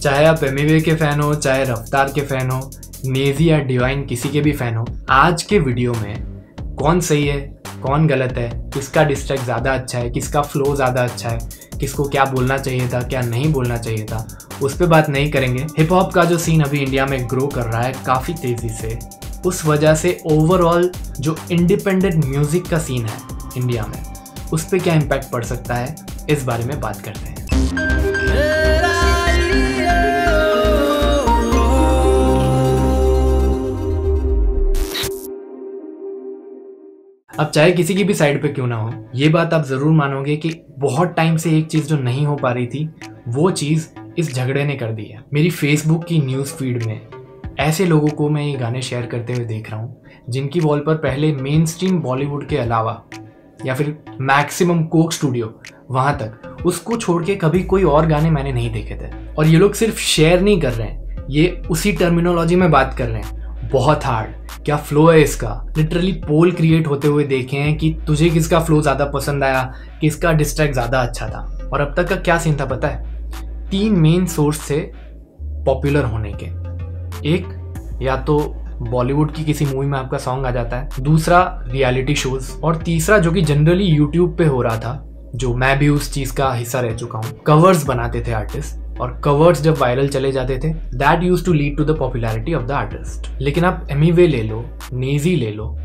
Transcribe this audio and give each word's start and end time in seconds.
चाहे 0.00 0.24
आप 0.26 0.42
एम 0.44 0.56
के 0.80 0.94
फ़ैन 0.94 1.20
हो, 1.20 1.34
चाहे 1.34 1.64
रफ्तार 1.64 2.12
के 2.14 2.20
फ़ैन 2.20 2.50
हो 2.50 2.70
नेजी 3.06 3.50
या 3.50 3.58
डिवाइन 3.60 4.04
किसी 4.06 4.28
के 4.28 4.40
भी 4.40 4.52
फ़ैन 4.52 4.76
हो, 4.76 4.84
आज 5.10 5.42
के 5.42 5.58
वीडियो 5.58 5.94
में 5.94 6.76
कौन 6.76 7.00
सही 7.00 7.26
है, 7.26 7.40
कौन 7.82 8.06
गलत 8.06 8.38
है, 8.38 8.48
किसका 8.74 9.04
डिस्ट्रैक्ट 9.04 9.44
ज़्यादा 9.44 9.72
अच्छा 9.72 9.98
है, 9.98 10.10
किसका 10.10 10.42
फ्लो 10.42 10.74
ज़्यादा 10.76 11.02
अच्छा 11.02 11.28
है, 11.28 11.38
किसको 11.80 12.04
क्या 12.04 12.24
बोलना 12.24 12.58
चाहिए 12.58 12.88
था, 12.88 13.02
क्या 13.02 13.22
नहीं 13.22 13.52
बोलना 13.52 13.76
चाहिए 13.76 14.04
था, 14.04 14.26
उस 14.62 14.76
पर 14.76 14.86
बात 14.86 15.08
नहीं 15.08 15.30
करेंगे। 15.32 15.66
हिप 15.78 15.92
हॉप 15.92 16.12
का 16.12 16.24
जो 16.24 16.38
सीन 16.38 16.62
अभी 16.62 16.78
इंडिया 16.78 17.06
में 17.06 17.28
ग्रो 17.30 17.46
कर 17.46 17.62
रहा 17.62 17.82
है 17.82 17.92
काफ़ी 18.06 18.34
तेज़ी 18.34 18.68
से, 18.70 18.98
उस 19.46 19.64
वजह 19.66 19.94
से 19.94 20.18
ओवरऑल 20.26 20.90
जो 21.20 21.36
इंडिपेंडेंट 21.50 22.24
म्यूज़िक 22.24 22.68
का 22.68 22.78
सीन 22.78 23.06
है 23.06 23.18
इंडिया 23.56 23.86
में, 23.86 24.02
उस 24.52 24.64
पर 24.64 24.78
क्या 24.78 24.94
इम्पैक्ट 24.94 25.30
पड़ 25.32 25.44
सकता 25.44 25.74
है, 25.74 25.94
इस 26.30 26.44
बारे 26.44 26.64
में 26.64 26.80
बात 26.80 27.00
करते 27.00 27.28
हैं। 27.28 28.69
अब 37.40 37.46
चाहे 37.46 37.70
किसी 37.72 37.94
की 37.94 38.02
भी 38.04 38.14
साइड 38.14 38.40
पे 38.42 38.48
क्यों 38.48 38.66
ना 38.66 38.76
हो, 38.76 38.92
ये 39.14 39.28
बात 39.28 39.54
आप 39.54 39.62
ज़रूर 39.64 39.92
मानोगे 39.92 40.34
कि 40.36 40.50
बहुत 40.78 41.14
टाइम 41.16 41.36
से 41.36 41.50
एक 41.58 41.66
चीज़ 41.66 41.86
जो 41.86 41.96
नहीं 41.98 42.26
हो 42.26 42.34
पा 42.36 42.50
रही 42.52 42.66
थी, 42.66 42.84
वो 43.28 43.50
चीज़ 43.50 43.86
इस 44.18 44.34
झगड़े 44.34 44.64
ने 44.64 44.74
कर 44.76 44.92
दी 44.92 45.04
है। 45.04 45.22
मेरी 45.34 45.50
फेसबुक 45.50 46.04
की 46.04 46.18
न्यूज़ 46.18 46.52
फ़ीड 46.54 46.82
में 46.82 47.00
ऐसे 47.60 47.86
लोगों 47.86 48.08
को 48.08 48.28
मैं 48.28 48.42
ये 48.42 48.52
गाने 48.58 48.82
शेयर 48.82 49.06
करते 49.06 49.32
हुए 49.32 49.44
देख 49.44 49.70
रहा 49.70 49.80
हूँ, 49.80 50.02
जिनकी 50.30 50.60
वॉल 50.60 50.80
पर 50.80 50.94
पहले 50.98 51.32
मेन 51.32 51.66
स्ट्रीम 51.66 51.98
बॉलीवुड 52.00 52.46
के 52.48 52.56
अलावा 52.56 53.02
या 53.66 53.74
फिर 53.74 53.96
मैक्सिमम 54.20 54.84
कोक 54.84 55.12
स्टूडियो 55.12 55.54
वहाँ 55.90 56.16
तक, 56.18 56.62
उसको 56.66 56.96
छोड़ 56.96 57.24
के 57.24 57.36
कभी 57.36 57.62
कोई 57.64 57.84
और 57.84 58.06
गाने 58.06 58.30
मैंने 58.30 58.52
नहीं 58.52 58.70
देखे 58.72 58.94
थे। 58.96 59.12
और 59.34 59.46
ये 59.46 59.58
लोग 59.58 59.74
सिर्फ़ 59.74 59.98
शेयर 59.98 60.40
नहीं 60.40 60.60
कर 60.60 60.72
रहे 60.72 60.88
हैं, 60.88 61.26
ये 61.30 61.62
उसी 61.70 61.92
टर्मिनोलॉजी 61.92 62.56
में 62.56 62.70
बात 62.70 62.94
कर 62.98 63.08
रहे 63.08 63.22
हैं। 63.22 63.38
बहुत 63.72 64.04
हार्ड 64.04 64.62
क्या 64.64 64.76
फ्लो 64.76 65.06
है 65.08 65.20
इसका? 65.22 65.50
लिटरली 65.76 66.12
पोल 66.20 66.52
क्रिएट 66.52 66.86
होते 66.86 67.08
हुए 67.08 67.24
देखे 67.24 67.56
हैं 67.56 67.76
कि 67.78 67.90
तुझे 68.06 68.28
किसका 68.30 68.60
फ्लो 68.60 68.80
ज़्यादा 68.82 69.04
पसंद 69.04 69.44
आया, 69.44 69.62
किसका 70.00 70.32
डिस्ट्रैक्ट 70.32 70.74
ज़्यादा 70.74 71.00
अच्छा 71.00 71.28
था। 71.28 71.68
और 71.72 71.80
अब 71.80 71.94
तक 71.96 72.08
का 72.08 72.16
क्या 72.16 72.38
सीन 72.38 72.56
था 72.60 72.64
पता 72.66 72.88
है? 72.88 73.04
तीन 73.70 73.92
मेन 73.92 74.26
सोर्स 74.26 74.70
थे 74.70 74.80
पॉपुलर 75.64 76.04
होने 76.04 76.32
के। 76.32 76.46
एक, 77.28 77.48
या 78.02 78.16
तो 78.16 78.38
बॉलीवुड 78.80 79.32
की 79.32 79.44
किसी 79.44 79.66
मूवी 79.66 79.86
में 79.86 79.98
आपका 79.98 80.18
सॉन्ग 80.18 80.46
आ 80.46 80.50
जाता 80.50 80.76
है। 80.76 80.88
दूसरा 81.00 81.42
रियलिटी 81.66 82.14
शोज़ 82.14 82.52
और 82.60 82.76
तीसरा, 82.76 83.18
जो 83.18 83.32
कि 83.32 83.42
जनरली 83.42 83.84
यूट्यूब 83.84 84.36
पे 84.38 84.44
हो 84.44 84.62
रहा 84.62 84.76
था, 84.76 85.30
जो 85.34 85.54
मैं 85.54 85.78
भी 85.78 85.88
उस 85.88 86.12
चीज़ 86.12 86.32
का 86.34 86.52
हिस्सा 86.52 86.80
रह 86.80 86.94
चुका 86.94 87.18
हूँ। 87.18 87.32
कवर्स 87.46 87.84
बनाते 87.86 88.24
थे 88.26 88.32
आर्टिस्ट 88.32 88.89
और 89.00 89.20
कवर्स 89.24 89.62
जब 89.62 89.78
वायरल 89.78 90.08
चले 90.08 90.32
जाते 90.32 90.58
थे 90.58 90.72
that 90.94 91.22
used 91.22 91.44
to 91.44 91.52
lead 91.52 91.76
to 91.76 91.84
the 91.84 91.98
popularity 91.98 92.54
of 92.54 92.64
the 92.64 92.70
artist 92.70 93.28
लेकिन 93.40 93.64
आप 93.64 93.86
एमीवे 93.90 94.26
ले 94.26 94.42
लो 94.42 94.64
नेजी 94.92 95.36
ले 95.36 95.50
लो, 95.50 95.76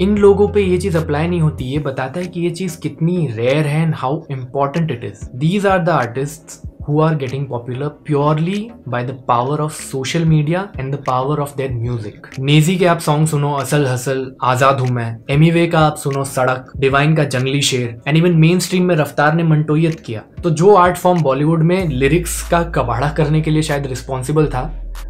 इन 0.00 0.16
लोगों 0.18 0.48
पे 0.48 0.62
ये 0.62 0.78
चीज़ 0.78 0.96
अप्लाई 0.98 1.28
नहीं 1.28 1.40
होती, 1.40 1.64
ये 1.64 1.78
बताता 1.78 2.20
है 2.20 2.26
कि 2.26 2.40
ये 2.40 2.50
चीज़ 2.50 2.80
कितनी 2.80 3.26
रेयर 3.26 3.66
है 3.66 3.82
and 3.82 3.94
how 3.94 4.22
important 4.30 4.90
it 4.90 5.04
is 5.04 5.24
these 5.34 5.66
are 5.66 5.78
the 5.78 5.88
artist 5.88 6.71
who 6.92 7.00
are 7.00 7.14
getting 7.14 7.44
popular 7.46 7.88
purely 8.06 8.70
by 8.86 9.02
the 9.02 9.14
power 9.28 9.56
of 9.62 9.72
social 9.74 10.24
media 10.24 10.62
and 10.78 10.94
the 10.94 11.00
power 11.02 11.36
of 11.44 11.54
their 11.56 11.70
music. 11.74 12.26
Naezy 12.38 12.76
के 12.76 12.86
आप 12.86 12.98
सॉन्ग 12.98 13.26
सुनो, 13.28 13.52
असल 13.52 13.86
हसल, 13.86 14.24
आज़ाद 14.42 14.80
हूँ 14.80 14.88
मैं। 14.88 15.16
एमीवे 15.30 15.66
का 15.66 15.80
आप 15.80 15.96
सुनो, 15.96 16.24
सड़क 16.24 16.72
डिवाइन 16.76 17.14
का 17.16 17.24
जंगली 17.26 17.62
शेर 17.62 18.00
एंड 18.08 18.16
इवन 18.16 18.36
मेन 18.40 18.58
स्ट्रीम 18.58 18.84
में 18.84 18.94
रफ्तार 18.96 19.34
ने 19.34 19.42
मंटोयत 19.44 20.00
किया। 20.00 20.22
तो 20.42 20.50
जो 20.50 20.74
आर्ट 20.74 20.96
फॉर्म 20.96 21.22
बॉलीवुड 21.22 21.62
में 21.62 21.88
लिरिक्स 21.88 22.42
का 22.50 22.62
कबाड़ा 22.76 23.08
करने 23.08 23.40
के 23.40 23.50
लिए 23.50 23.62
शायद 23.62 23.86
रिस्पॉन्सिबल 23.86 24.46
था, 24.46 24.62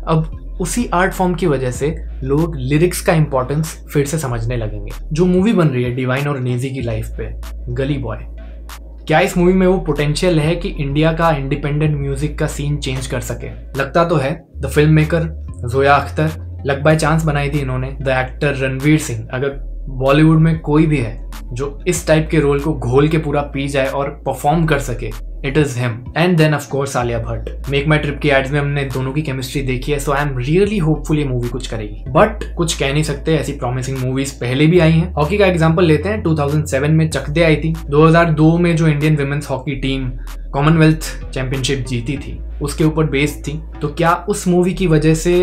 अब 0.08 0.38
उसी 0.60 0.86
आर्ट 0.94 1.12
फॉर्म 1.12 1.34
की 1.34 1.46
वजह 1.46 1.70
से 1.70 1.94
लोग 2.22 2.56
लिरिक्स 2.56 3.00
का 3.00 3.12
इंपॉर्टेंस 3.12 3.74
फिर 3.92 4.06
से 4.06 4.18
समझने 4.18 4.56
लगेंगे। 4.56 4.90
जो 5.12 5.26
मूवी 5.26 5.52
बन 5.52 5.68
रही 5.68 5.82
है 5.84 5.94
डिवाइन 5.94 6.28
और 6.28 6.38
नेजी 6.40 6.70
की 6.70 6.82
लाइफ 6.82 7.08
पे, 7.18 7.30
गली 7.74 7.96
बॉय 7.98 8.18
क्या 9.06 9.20
इस 9.20 9.36
मूवी 9.38 9.52
में 9.52 9.66
वो 9.66 9.78
पोटेंशियल 9.78 10.38
है 10.40 10.54
कि 10.56 10.68
इंडिया 10.68 11.12
का 11.12 11.30
इंडिपेंडेंट 11.30 11.96
म्यूज़िक 11.96 12.38
का 12.38 12.46
सीन 12.46 12.76
चेंज 12.76 13.06
कर 13.06 13.20
सके? 13.20 13.48
लगता 13.78 14.04
तो 14.04 14.16
है 14.16 14.32
the 14.56 14.66
filmmaker 14.92 15.24
Zoya 15.68 15.94
Akhtar 15.94 16.62
luck 16.66 16.82
by 16.82 16.96
chance 16.96 17.24
बनाई 17.24 17.50
थी 17.50 17.58
इन्होंने 17.58 17.90
द 18.02 18.08
एक्टर 18.08 18.54
रणवीर 18.56 18.98
सिंह 18.98 19.28
अगर 19.32 19.48
बॉलीवुड 19.88 20.38
में 20.38 20.58
कोई 20.60 20.86
भी 20.86 20.98
है 20.98 21.30
जो 21.52 21.84
इस 21.86 22.06
टाइप 22.06 22.28
के 22.30 22.40
रोल 22.40 22.60
को 22.60 22.74
घोल 22.74 23.08
के 23.08 23.18
पूरा 23.18 23.40
पी 23.42 23.68
जाए 23.68 23.86
और 23.86 24.10
परफॉर्म 24.26 24.66
कर 24.66 24.78
सके 24.78 25.10
it 25.44 25.58
is 25.58 25.78
him 25.78 25.92
and 26.16 26.36
then 26.36 26.54
of 26.54 26.68
course 26.70 26.96
Alia 26.96 27.18
Bhatt 27.18 27.68
MakeMyTrip 27.98 28.18
की 28.18 28.28
एड्स 28.28 28.50
में 28.50 28.58
हमने 28.60 28.84
दोनों 28.84 29.12
की 29.12 29.22
केमिस्ट्री 29.22 29.62
देखी 29.62 29.92
है 29.92 29.98
so 29.98 30.12
I 30.12 30.22
am 30.22 30.36
really 30.38 30.78
hopeful 30.78 31.18
ये 31.18 31.24
मूवी 31.24 31.48
कुछ 31.48 31.66
करेगी. 31.66 32.04
बट 32.08 32.44
कुछ 32.56 32.76
कह 32.78 32.92
नहीं 32.92 33.02
सकते, 33.02 33.34
ऐसी 33.36 33.52
प्रॉमिसिंग 33.52 33.98
मूवीज़ 33.98 34.34
पहले 34.40 34.66
भी 34.66 34.78
आई 34.78 34.92
हैं. 34.92 35.12
हॉकी 35.14 35.38
का 35.38 35.46
एग्ज़ाम्पल 35.46 35.84
लेते 35.84 36.08
हैं. 36.08 36.22
2007 36.22 36.90
में 36.90 37.08
चकदे 37.10 37.42
आई 37.42 37.56
थी. 37.56 37.72
2002 37.90 38.56
में 38.58 38.74
जो 38.76 38.88
Indian 38.88 39.16
women's 39.16 39.50
hockey 39.50 39.74
team 39.76 40.08
Commonwealth 40.52 41.02
championship 41.30 41.84
जीती 41.88 42.16
थी, 42.16 42.38
उसके 42.62 42.84
ऊपर 42.84 43.04
बेस्ड 43.10 43.46
थी. 43.46 43.60
तो 43.82 43.88
क्या 43.88 44.14
उस 44.28 44.46
मूवी 44.48 44.74
की 44.74 44.86
वजह 44.86 45.14
से 45.14 45.34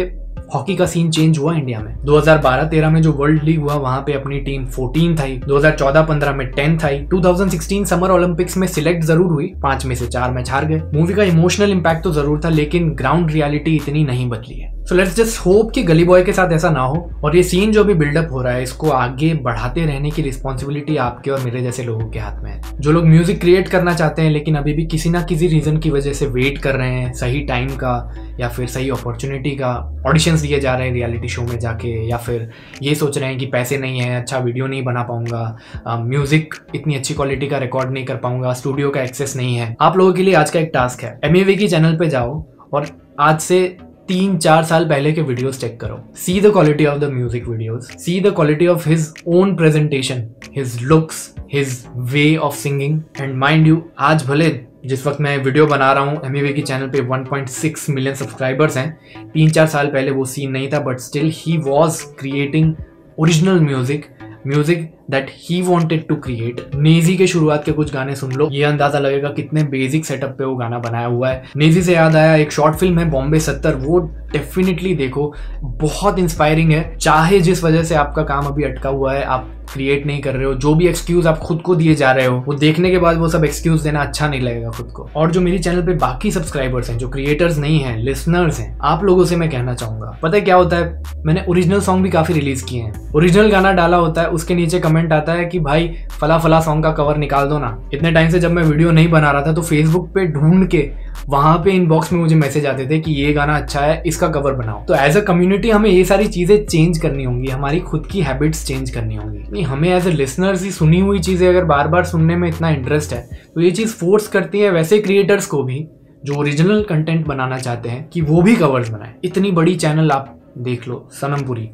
हॉकी 0.53 0.75
का 0.75 0.85
सीन 0.85 1.09
चेंज 1.11 1.37
हुआ 1.37 1.53
इंडिया 1.55 1.79
में। 1.79 1.93
2012-13 2.05 2.89
में 2.89 3.01
जो 3.01 3.11
वर्ल्ड 3.11 3.43
लीग 3.43 3.59
हुआ, 3.59 3.73
वहाँ 3.75 4.01
पे 4.01 4.13
अपनी 4.13 4.39
टीम 4.39 4.65
14 4.67 5.21
आई 5.21 5.37
2014-15 5.39 6.33
में 6.33 6.45
10 6.53 6.85
आई 6.85 6.99
2016 7.13 7.85
समर 7.85 8.11
ओलंपिक्स 8.11 8.57
में 8.57 8.67
सिलेक्ट 8.67 9.03
ज़रूर 9.03 9.31
हुई। 9.31 9.53
पाँच 9.63 9.85
में 9.85 9.95
से 9.95 10.07
चार 10.07 10.31
मैच 10.31 10.51
हार 10.51 10.65
गए। 10.65 10.81
मूवी 10.93 11.13
का 11.13 11.23
इमोशनल 11.23 11.71
इम्पैक्ट 11.71 12.03
तो 12.03 12.11
ज़रूर 12.11 12.41
था, 12.45 12.49
लेकिन 12.49 12.89
ग्राउंड 12.95 13.31
रियलिटी 13.31 13.75
इतनी 13.75 14.03
नहीं 14.03 14.29
बदली 14.29 14.59
है। 14.59 14.77
सो 14.85 14.95
लेट्स 14.95 15.15
जस्ट 15.15 15.39
होप 15.39 15.71
कि 15.71 15.81
गली 15.83 16.03
बॉय 16.03 16.23
के 16.23 16.33
साथ 16.33 16.51
ऐसा 16.51 16.69
ना 16.69 16.81
हो, 16.81 17.09
और 17.23 17.35
ये 17.35 17.43
सीन 17.43 17.71
जो 17.71 17.83
भी 17.83 17.93
बिल्डअप 17.93 18.31
हो 18.31 18.41
रहा 18.41 18.53
है, 18.53 18.63
इसको 18.63 18.89
आगे 18.89 19.33
बढ़ाते 19.33 19.85
रहने 19.85 20.11
की 20.11 20.21
रिस्पॉन्सिबिलिटी 20.21 20.95
आपके 20.97 21.31
और 21.31 21.39
मेरे 21.39 21.61
जैसे 21.61 21.83
लोगों 21.83 22.09
के 22.09 22.19
हाथ 22.19 22.43
में 22.43 22.51
है। 22.51 22.61
जो 22.79 22.91
लोग 22.91 23.05
म्यूज़िक 23.05 23.39
क्रिएट 23.41 23.67
करना 23.67 23.93
चाहते 23.93 24.21
हैं, 24.21 24.29
लेकिन 24.29 24.55
अभी 24.55 24.73
भी 24.73 24.85
किसी 24.85 25.09
ना 25.09 25.21
किसी 25.21 25.47
रीजन 25.47 25.77
की 25.77 25.89
वजह 25.89 26.13
से 26.13 26.27
वेट 26.27 26.57
कर 26.57 26.75
रहे 26.75 26.91
हैं, 26.91 27.13
सही 27.13 27.41
टाइम 27.41 27.67
का 27.67 27.93
या 28.39 28.47
फिर 28.49 28.67
सही 28.67 28.89
अपॉर्चुनिटी 28.89 29.51
का 29.51 29.73
ऑडिशंस 30.07 30.41
दिए 30.41 30.59
जा 30.59 30.75
रहे 30.75 30.87
हैं 30.87 30.93
रियलिटी 30.93 31.27
शो 31.29 31.41
में 31.41 31.57
जाके, 31.59 31.89
या 32.09 32.17
फिर 32.17 32.49
ये 32.81 32.95
सोच 32.95 33.17
रहे 33.17 33.29
हैं 33.29 33.37
कि 33.39 33.45
पैसे 33.47 33.77
नहीं 33.77 33.99
हैं 33.99 34.21
अच्छा 34.21 34.37
वीडियो 34.39 34.67
नहीं 34.67 34.83
बना 34.83 35.03
पाऊँगा 35.03 36.03
म्यूज़िक 36.03 36.55
इतनी 36.75 36.95
अच्छी 36.95 37.13
क्वालिटी 37.13 37.47
का 37.47 37.57
रिकॉर्ड 37.57 37.91
नहीं 37.91 38.05
कर 38.05 38.15
पाऊँगा 38.17 38.53
स्टूडियो 38.53 38.89
का 38.89 39.01
एक्सेस 39.01 39.35
नहीं 39.35 39.55
है। 39.55 39.75
आप 39.81 39.97
लोगों 39.97 40.13
के 40.13 40.23
लिए 40.23 40.33
आज 40.35 40.49
का 40.49 40.59
एक 40.59 40.71
टास्क 40.73 41.03
है। 41.03 41.19
एम 41.23 41.43
की 41.49 41.67
चैनल 41.67 41.97
पर 41.97 42.09
जाओ 42.09 42.43
और 42.73 42.87
आज 43.19 43.39
से 43.39 43.77
तीन 44.09 44.37
चार 44.37 44.63
साल 44.65 44.85
पहले 44.89 45.11
के 45.13 45.21
वीडियोस 45.21 45.59
चेक 45.61 45.79
करो। 45.79 45.99
See 46.17 46.39
the 46.41 46.51
quality 46.51 46.85
of 46.85 46.97
the 46.99 47.09
music 47.11 47.47
videos 47.47 47.89
see 47.95 48.19
the 48.21 48.31
quality 48.35 48.67
of 48.67 48.87
his 48.89 49.11
own 49.27 49.55
presentation 49.55 50.23
his 50.55 50.77
looks 50.83 51.17
his 51.53 51.83
way 52.13 52.35
of 52.37 52.55
singing 52.55 52.99
and 53.21 53.35
mind 53.35 53.67
you 53.67 53.81
आज 54.07 54.25
भले 54.27 54.49
जिस 54.85 55.05
वक्त 55.07 55.21
मैं 55.21 55.37
वीडियो 55.37 55.65
बना 55.67 55.91
रहा 55.93 56.03
हूँ 56.03 56.21
एम 56.25 56.53
की 56.55 56.61
चैनल 56.61 56.87
पे 56.87 57.05
1.6 57.07 57.89
मिलियन 57.89 58.15
सब्सक्राइबर्स 58.15 58.77
हैं 58.77 59.31
तीन 59.33 59.49
चार 59.49 59.67
साल 59.67 59.87
पहले 59.87 60.11
वो 60.11 60.25
सीन 60.25 60.51
नहीं 60.51 60.69
था 60.71 60.79
but 60.79 60.99
still 60.99 61.31
he 61.35 61.57
was 61.67 62.03
creating 62.19 62.73
original 63.19 63.59
music 63.61 64.05
music 64.49 64.81
that 65.11 65.27
he 65.31 65.61
wanted 65.61 66.07
to 66.07 66.15
create 66.17 66.61
Naezy 66.75 67.15
के 67.17 67.27
शुरुआत 67.27 67.63
के 67.65 67.71
कुछ 67.71 67.93
गाने 67.93 68.15
सुन 68.15 68.31
लो। 68.31 68.47
ये 68.51 68.63
अंदाज़ा 68.63 68.99
लगेगा 68.99 69.29
कितने 69.29 69.63
बेसिक 69.65 70.05
सेटअप 70.05 70.35
पे 70.37 70.45
वो 70.45 70.55
गाना 70.55 70.79
बनाया 70.79 71.05
हुआ 71.05 71.29
है। 71.29 71.43
नेजी 71.57 71.81
से 71.81 71.93
याद 71.93 72.15
आया, 72.15 72.35
एक 72.35 72.51
शॉर्ट 72.51 72.75
फ़िल्म 72.75 72.99
है 72.99 73.09
बॉम्बे 73.09 73.39
सत्तर 73.39 73.75
वो 73.75 73.99
डेफिनेटली 74.33 74.95
देखो, 74.95 75.33
बहुत 75.63 76.19
इंस्पायरिंग 76.19 76.71
है। 76.71 76.97
चाहे 76.97 77.39
जिस 77.39 77.63
वजह 77.63 77.83
से 77.83 77.95
आपका 77.95 78.23
काम 78.23 78.45
अभी 78.45 78.63
अटका 78.63 78.89
हुआ 78.89 79.13
है, 79.13 79.23
आप 79.23 79.47
क्रिएट 79.73 80.05
नहीं 80.05 80.21
कर 80.21 80.33
रहे 80.33 80.45
हो, 80.45 80.53
जो 80.53 80.73
भी 80.75 80.87
एक्सक्यूज 80.87 81.27
आप 81.27 81.37
खुद 81.37 81.61
को 81.61 81.75
दिए 81.75 81.95
जा 81.95 82.11
रहे 82.11 82.25
हो, 82.25 82.43
वो 82.47 82.53
देखने 82.53 82.91
के 82.91 82.97
बाद 82.97 83.17
वो 83.17 83.29
सब 83.29 83.45
एक्सक्यूज 83.45 83.81
देना 83.81 84.01
अच्छा 84.01 84.27
नहीं 84.27 84.41
लगेगा 84.41 84.69
खुद 84.69 84.87
को। 84.87 85.09
और 85.15 85.31
जो 85.31 85.41
मेरी 85.41 85.59
चैनल 85.59 85.81
पे 85.81 85.93
बाकी 85.93 86.31
सब्सक्राइबर्स 86.31 86.89
हैं, 86.89 86.97
जो 86.97 87.09
क्रिएटर्स 87.09 87.57
नहीं 87.57 87.79
हैं 87.79 87.97
लिसनर्स 87.97 88.59
हैं, 88.59 88.77
आप 88.81 89.03
लोगों 89.03 89.25
से 89.25 89.35
मैं 89.35 89.49
कहना 89.49 89.73
चाहूँगा। 89.73 90.17
पता 90.23 90.35
है 90.37 90.41
क्या 90.41 90.55
होता 90.55 90.77
है? 90.77 91.03
मैंने 91.25 91.45
ओरिजिनल 91.49 91.79
सॉन्ग 91.79 92.03
भी 92.03 92.09
काफ़ी 92.09 92.33
रिलीज़ 92.33 92.65
किए 92.65 92.81
हैं। 92.81 93.11
ओरिजिनल 93.15 93.49
गाना 93.51 93.71
डाला 93.71 93.97
होता 93.97 94.21
है, 94.21 94.29
उसके 94.29 94.55
नीचे 94.55 94.79
कमेंट 94.79 95.13
आता 95.13 95.33
है 95.33 95.45
कि 95.45 95.59
भाई 95.59 95.91
फला 96.19 96.37
फला 96.37 96.59
सॉन्ग 96.61 96.83
का 96.83 96.91
कवर 96.91 97.17
निकाल 97.17 97.49
दो 97.49 97.59
ना। 97.59 97.77
इतने 97.93 98.11
टाइम 98.11 98.29
से 98.29 98.39
जब 98.39 98.51
मैं 98.51 98.63
वीडियो 98.63 98.91
नहीं 98.91 99.09
बना 99.09 99.31
रहा 99.31 99.41
था 99.41 99.53
तो 99.53 99.61
फेसबुक 99.61 100.07
पे 100.07 100.25
ढूंढ 100.27 100.67
के 100.67 100.89
वहाँ 101.29 101.57
पे 101.63 101.71
इनबॉक्स 101.71 102.11
में 102.13 102.19
मुझे 102.19 102.35
मैसेज 102.35 102.65
आते 102.65 102.85
थे 102.89 102.99
कि 102.99 103.11
ये 103.13 103.31
गाना 103.33 103.55
अच्छा 103.57 103.79
है, 103.79 104.01
इसका 104.05 104.27
कवर 104.29 104.53
बनाओ। 104.53 104.83
तो 104.85 104.95
एज 104.95 105.17
अ 105.17 105.21
कम्युनिटी 105.21 105.69
हमें 105.69 105.89
ये 105.89 106.03
सारी 106.05 106.27
चीज़ें 106.27 106.65
चेंज 106.65 106.97
करनी 106.97 107.23
होंगी, 107.23 107.47
हमारी 107.47 107.79
खुद 107.81 108.07
की 108.11 108.21
हैबिट्स 108.21 108.65
चेंज 108.67 108.89
करनी 108.89 109.15
होंगी। 109.15 109.43
नहीं, 109.43 109.63
हमें 109.63 109.89
एज 109.89 110.07
ए 110.07 110.11
लिसनर्स 110.11 110.63
ही 110.63 110.71
सुनी 110.71 110.99
हुई 110.99 111.19
चीज़ें 111.19 111.47
अगर 111.49 111.65
बार 111.65 111.87
बार 111.87 112.05
सुनने 112.05 112.35
में 112.35 112.47
इतना 112.49 112.69
इंटरेस्ट 112.69 113.13
है 113.13 113.27
तो 113.55 113.61
ये 113.61 113.71
चीज़ 113.71 113.93
फोर्स 113.95 114.27
करती 114.27 114.59
है 114.59 114.69
वैसे 114.71 114.99
क्रिएटर्स 114.99 115.45
को 115.45 115.63
भी, 115.63 115.87
जो 116.25 116.35
ओरिजिनल 116.35 116.83
कंटेंट 116.83 117.25
बनाना 117.27 117.57
चाहते 117.59 117.89
हैं, 117.89 118.07
कि 118.09 118.21
वो 118.21 118.41
भी 118.41 118.55
कवर्स 118.55 118.89
बनाए। 118.89 119.13
इतनी 119.23 119.51
बड़ी 119.51 119.75
चैनल 119.75 120.11
आप 120.11 120.35
देख 120.57 120.87
लो 120.87 121.07
Sanam Puri 121.13 121.69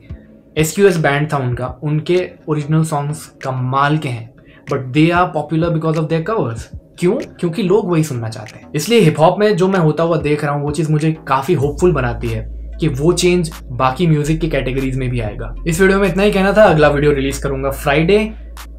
S 0.57 0.73
Q 0.75 0.87
S 0.87 0.97
band 0.97 1.31
था 1.33 1.37
उनका, 1.37 1.67
उनके 1.83 2.29
ओरिजिनल 2.49 2.83
सॉन्ग्स 2.85 3.25
कमाल 3.43 3.97
के 3.97 4.09
हैं 4.09 4.33
but 4.71 4.85
they 4.87 5.09
are 5.11 5.25
popular 5.27 5.69
because 5.69 5.97
of 5.97 6.05
there 6.05 6.21
covers 6.23 6.69
क्यों? 6.99 7.15
क्योंकि 7.39 7.63
लोग 7.63 7.89
वही 7.91 8.03
सुनना 8.03 8.29
चाहते 8.29 8.59
हैं। 8.59 8.71
इसलिए 8.75 8.99
हिप 8.99 9.19
हॉप 9.19 9.39
में 9.39 9.55
जो 9.57 9.67
मैं 9.67 9.79
होता 9.79 10.03
हुआ 10.03 10.17
देख 10.19 10.43
रहा 10.43 10.53
हूँ, 10.53 10.63
वो 10.63 10.71
चीज़ 10.71 10.91
मुझे 10.91 11.11
काफ़ी 11.27 11.53
होपफुल 11.53 11.91
बनाती 11.93 12.27
है 12.27 12.43
कि 12.79 12.87
वो 12.89 13.11
चेंज 13.13 13.51
बाकी 13.71 14.07
म्यूज़िक 14.07 14.39
की 14.39 14.47
कैटेगरीज 14.49 14.95
में 14.97 15.09
भी 15.09 15.19
आएगा। 15.19 15.53
इस 15.67 15.81
वीडियो 15.81 15.99
में 15.99 16.07
इतना 16.07 16.23
ही 16.23 16.31
कहना 16.31 16.53
था। 16.53 16.63
अगला 16.65 16.87
वीडियो 16.89 17.11
रिलीज़ 17.13 17.41
करूँगा 17.43 17.69
फ्राइडे 17.71 18.17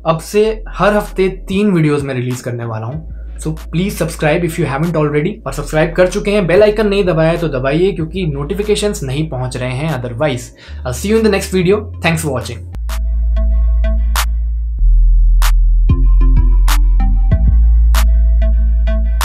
अब 0.06 0.18
से 0.20 0.44
हर 0.68 0.94
हफ़्ते 0.94 1.28
तीन 1.48 1.70
वीडियोस 1.72 2.02
में 2.02 2.14
रिलीज़ 2.14 2.42
करने 2.42 2.64
वाला 2.64 2.86
हूँ। 2.86 3.38
So 3.38 3.50
please 3.72 3.96
subscribe 3.96 4.44
if 4.44 4.60
you 4.60 4.66
haven't 4.66 4.96
already 4.96 5.34
और 5.46 5.52
सब्सक्राइब 5.52 5.92
कर 5.94 6.08
चुके 6.08 6.30
हैं। 6.30 6.46
बेल 6.46 6.62
आइकन 6.62 6.88
नहीं 6.88 7.04
दबाया 7.04 7.36
तो 7.36 7.48
दबाइए, 7.48 7.90
क्योंकि 7.92 8.26
नोटिफिकेशंस 8.26 9.02
नहीं 9.02 9.28
पहुँच 9.30 9.56
रहे 9.56 9.72
हैं 9.72 9.90
otherwise 9.90 10.50
see 10.90 11.08
you 11.08 11.18
in 11.18 11.24
the 11.24 11.30
next 11.30 11.54
video 11.54 11.80
thanks 12.04 12.22
for 12.22 12.32
watching 12.32 12.72